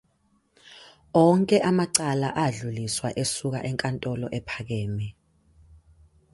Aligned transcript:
Onke 1.21 1.57
amacala 1.69 2.27
adluliswa 2.45 3.09
esuka 3.23 3.59
eNkantolo 3.69 4.27
ePhakeme. 4.37 5.07